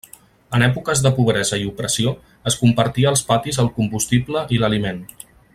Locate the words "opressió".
1.73-2.15